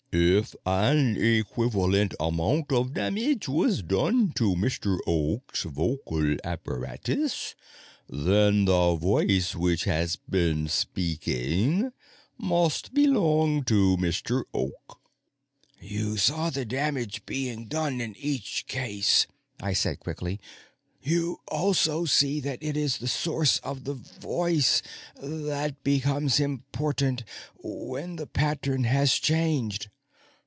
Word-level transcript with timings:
If 0.13 0.55
an 0.65 1.15
equivalent 1.15 2.13
amount 2.19 2.73
of 2.73 2.93
damage 2.95 3.47
was 3.47 3.81
done 3.81 4.33
to 4.35 4.55
Mr. 4.55 4.99
Oak's 5.07 5.63
vocal 5.63 6.35
apparatus, 6.43 7.55
then 8.09 8.65
the 8.65 8.95
voice 8.95 9.55
which 9.55 9.85
has 9.85 10.17
been 10.17 10.67
speaking 10.67 11.93
must 12.37 12.93
belong 12.93 13.63
to 13.63 13.95
Mr. 13.95 14.43
Oak." 14.53 14.99
"You 15.79 16.17
saw 16.17 16.49
the 16.49 16.65
damage 16.65 17.25
being 17.25 17.67
done 17.67 18.01
in 18.01 18.13
each 18.17 18.65
case," 18.67 19.27
I 19.61 19.71
said 19.71 20.01
quickly. 20.01 20.41
"You 21.01 21.39
also 21.47 22.03
see 22.03 22.41
that 22.41 22.59
it 22.61 22.75
is 22.75 22.97
the 22.97 23.07
source 23.07 23.59
of 23.59 23.85
the 23.85 23.93
voice 23.93 24.81
that 25.23 25.81
becomes 25.85 26.41
important 26.41 27.23
when 27.63 28.17
the 28.17 28.27
pattern 28.27 28.83
has 28.83 29.13
changed." 29.13 29.87